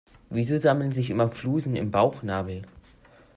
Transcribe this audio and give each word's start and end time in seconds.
Wieso 0.31 0.57
sammeln 0.57 0.91
sich 0.91 1.11
immer 1.11 1.29
Flusen 1.29 1.75
im 1.75 1.91
Bauchnabel? 1.91 2.63